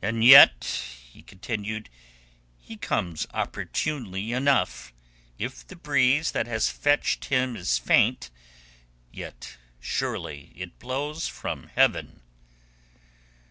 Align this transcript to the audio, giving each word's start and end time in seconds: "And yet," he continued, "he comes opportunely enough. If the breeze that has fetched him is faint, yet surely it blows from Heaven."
"And 0.00 0.24
yet," 0.24 0.64
he 1.12 1.20
continued, 1.22 1.90
"he 2.58 2.78
comes 2.78 3.26
opportunely 3.34 4.32
enough. 4.32 4.90
If 5.38 5.66
the 5.66 5.76
breeze 5.76 6.32
that 6.32 6.46
has 6.46 6.70
fetched 6.70 7.26
him 7.26 7.56
is 7.56 7.76
faint, 7.76 8.30
yet 9.12 9.58
surely 9.78 10.50
it 10.56 10.78
blows 10.78 11.28
from 11.28 11.68
Heaven." 11.74 12.22